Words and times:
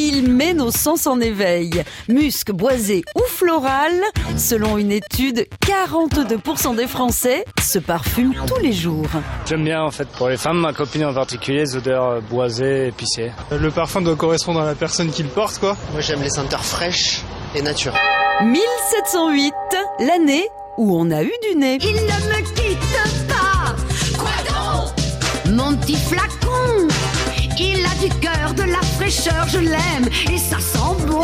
Il 0.00 0.32
met 0.32 0.54
nos 0.54 0.70
sens 0.70 1.08
en 1.08 1.18
éveil. 1.18 1.82
Musc, 2.06 2.52
boisé 2.52 3.02
ou 3.16 3.22
floral, 3.26 4.00
selon 4.36 4.78
une 4.78 4.92
étude, 4.92 5.48
42% 5.66 6.76
des 6.76 6.86
Français 6.86 7.44
se 7.60 7.80
parfument 7.80 8.32
tous 8.46 8.60
les 8.62 8.72
jours. 8.72 9.08
J'aime 9.44 9.64
bien 9.64 9.82
en 9.82 9.90
fait 9.90 10.06
pour 10.10 10.28
les 10.28 10.36
femmes, 10.36 10.60
ma 10.60 10.72
copine 10.72 11.04
en 11.04 11.12
particulier, 11.12 11.62
les 11.62 11.76
odeurs 11.76 12.04
euh, 12.04 12.20
boisées, 12.20 12.86
épicées. 12.86 13.32
Le 13.50 13.72
parfum 13.72 14.00
doit 14.00 14.14
correspondre 14.14 14.60
à 14.60 14.66
la 14.66 14.76
personne 14.76 15.10
qui 15.10 15.24
le 15.24 15.30
porte 15.30 15.58
quoi. 15.58 15.76
Moi 15.90 16.00
j'aime 16.00 16.22
les 16.22 16.30
senteurs 16.30 16.64
fraîches 16.64 17.22
et 17.56 17.62
naturelles. 17.62 17.98
1708, 18.44 19.52
l'année 20.06 20.46
où 20.76 20.96
on 20.96 21.10
a 21.10 21.24
eu 21.24 21.32
du 21.50 21.58
nez. 21.58 21.78
Il 21.82 21.96
ne 21.96 21.98
me 21.98 22.54
quitte 22.54 23.26
pas. 23.26 23.74
Quoi 24.16 24.30
donc? 24.46 25.56
Mon 25.56 25.76
petit 25.76 25.96
flacon. 25.96 26.37
Il 27.60 27.84
a 27.84 27.94
du 28.00 28.08
cœur, 28.20 28.54
de 28.54 28.62
la 28.62 28.80
fraîcheur, 28.80 29.48
je 29.48 29.58
l'aime 29.58 30.08
et 30.32 30.38
ça 30.38 30.60
sent 30.60 31.06
bon. 31.08 31.22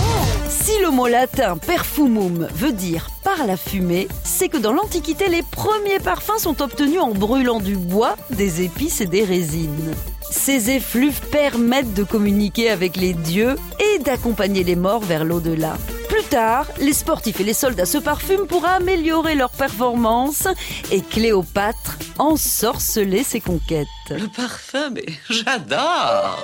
Si 0.49 0.73
le 0.83 0.91
mot 0.91 1.07
latin 1.07 1.57
perfumum 1.57 2.49
veut 2.55 2.73
dire 2.73 3.09
par 3.23 3.47
la 3.47 3.57
fumée, 3.57 4.09
c'est 4.25 4.49
que 4.49 4.57
dans 4.57 4.73
l'Antiquité, 4.73 5.29
les 5.29 5.43
premiers 5.43 6.01
parfums 6.01 6.39
sont 6.39 6.61
obtenus 6.61 7.01
en 7.01 7.13
brûlant 7.13 7.61
du 7.61 7.77
bois, 7.77 8.17
des 8.31 8.63
épices 8.63 9.01
et 9.01 9.07
des 9.07 9.23
résines. 9.23 9.95
Ces 10.29 10.71
effluves 10.71 11.21
permettent 11.31 11.95
de 11.95 12.03
communiquer 12.03 12.71
avec 12.71 12.97
les 12.97 13.13
dieux 13.13 13.55
et 13.79 14.01
d'accompagner 14.01 14.65
les 14.65 14.77
morts 14.77 15.05
vers 15.05 15.25
l'au-delà. 15.25 15.77
Plus 16.09 16.25
tard, 16.25 16.67
les 16.81 16.93
sportifs 16.93 17.41
et 17.41 17.45
les 17.45 17.55
soldats 17.55 17.87
se 17.87 17.99
parfument 17.99 18.47
pour 18.47 18.65
améliorer 18.67 19.37
leur 19.37 19.51
performance 19.51 20.49
et 20.91 21.01
Cléopâtre 21.01 21.97
ensorcelait 22.19 23.23
ses 23.23 23.41
conquêtes. 23.41 23.89
Le 24.11 24.29
parfum, 24.29 24.91
mais 24.91 25.07
j'adore 25.29 26.39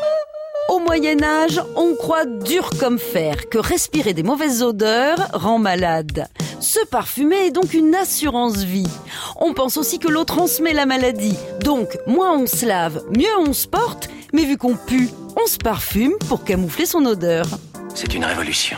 Au 0.69 0.79
Moyen 0.79 1.23
Âge, 1.23 1.61
on 1.77 1.95
croit 1.95 2.27
dur 2.27 2.71
comme 2.79 2.99
fer 2.99 3.49
que 3.49 3.59
respirer 3.59 4.15
des 4.15 4.23
mauvaises 4.23 4.63
odeurs 4.63 5.29
rend 5.33 5.59
malade. 5.59 6.29
Se 6.61 6.85
parfumer 6.87 7.47
est 7.47 7.51
donc 7.51 7.73
une 7.73 7.95
assurance 7.95 8.59
vie. 8.59 8.87
On 9.37 9.55
pense 9.55 9.77
aussi 9.77 9.99
que 9.99 10.09
l'eau 10.09 10.25
transmet 10.25 10.75
la 10.75 10.87
maladie. 10.87 11.37
Donc, 11.65 11.99
moins 12.07 12.37
on 12.37 12.47
se 12.47 12.67
lave, 12.67 13.03
mieux 13.17 13.39
on 13.39 13.53
se 13.53 13.67
porte. 13.67 14.09
Mais 14.33 14.45
vu 14.45 14.59
qu'on 14.59 14.77
pue, 14.77 15.09
on 15.43 15.47
se 15.47 15.57
parfume 15.57 16.13
pour 16.29 16.45
camoufler 16.45 16.87
son 16.87 17.05
odeur. 17.07 17.47
C'est 17.95 18.15
une 18.15 18.25
révolution. 18.25 18.77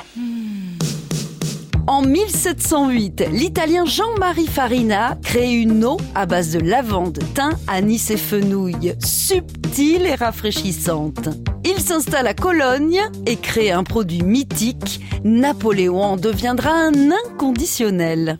En 1.93 2.01
1708, 2.01 3.27
l'italien 3.33 3.85
Jean-Marie 3.85 4.47
Farina 4.47 5.19
crée 5.23 5.53
une 5.53 5.85
eau 5.85 5.99
à 6.15 6.25
base 6.25 6.53
de 6.53 6.59
lavande, 6.59 7.19
thym, 7.35 7.51
anis 7.69 8.11
et 8.11 8.17
fenouil, 8.17 8.95
subtile 8.99 10.07
et 10.07 10.15
rafraîchissante. 10.15 11.29
Il 11.67 11.79
s'installe 11.83 12.29
à 12.29 12.33
Cologne 12.33 13.03
et 13.27 13.37
crée 13.37 13.73
un 13.73 13.85
produit 13.85 14.23
mythique. 14.23 15.03
Napoléon 15.23 16.03
en 16.03 16.17
deviendra 16.17 16.71
un 16.71 17.11
inconditionnel. 17.11 18.39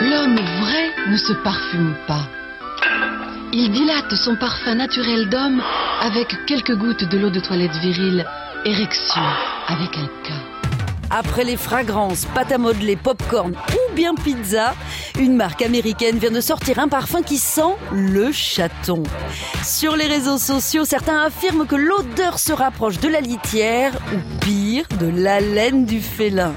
L'homme 0.00 0.40
vrai 0.62 1.10
ne 1.10 1.16
se 1.18 1.34
parfume 1.44 1.94
pas. 2.08 2.26
Il 3.52 3.70
dilate 3.72 4.14
son 4.14 4.36
parfum 4.36 4.76
naturel 4.76 5.28
d'homme 5.28 5.62
avec 6.00 6.28
quelques 6.46 6.78
gouttes 6.78 7.04
de 7.10 7.18
l'eau 7.18 7.30
de 7.30 7.40
toilette 7.40 7.76
virile, 7.82 8.24
érection 8.64 9.20
avec 9.68 9.98
un 9.98 10.06
K. 10.06 10.61
Après 11.14 11.44
les 11.44 11.58
fragrances, 11.58 12.24
pâte 12.34 12.52
à 12.52 12.58
modeler, 12.58 12.96
popcorn 12.96 13.52
ou 13.52 13.94
bien 13.94 14.14
pizza, 14.14 14.74
une 15.18 15.36
marque 15.36 15.60
américaine 15.60 16.16
vient 16.16 16.30
de 16.30 16.40
sortir 16.40 16.78
un 16.78 16.88
parfum 16.88 17.22
qui 17.22 17.36
sent 17.36 17.74
le 17.92 18.32
chaton. 18.32 19.02
Sur 19.62 19.94
les 19.94 20.06
réseaux 20.06 20.38
sociaux, 20.38 20.86
certains 20.86 21.20
affirment 21.20 21.66
que 21.66 21.76
l'odeur 21.76 22.38
se 22.38 22.54
rapproche 22.54 22.98
de 22.98 23.08
la 23.08 23.20
litière 23.20 23.92
ou 24.14 24.40
pire, 24.40 24.86
de 24.98 25.06
l'haleine 25.06 25.84
du 25.84 26.00
félin. 26.00 26.54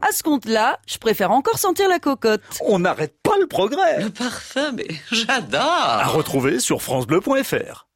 À 0.00 0.10
ce 0.12 0.22
compte-là, 0.22 0.78
je 0.86 0.96
préfère 0.96 1.30
encore 1.30 1.58
sentir 1.58 1.88
la 1.90 1.98
cocotte. 1.98 2.40
On 2.64 2.78
n'arrête 2.78 3.14
pas 3.22 3.36
le 3.38 3.46
progrès. 3.46 4.02
Le 4.02 4.10
parfum, 4.10 4.72
mais 4.72 4.88
j'adore 5.12 5.60
À 5.60 6.06
retrouver 6.06 6.60
sur 6.60 6.80
francebleu.fr. 6.80 7.87